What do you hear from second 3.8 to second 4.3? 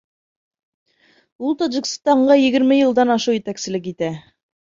итә.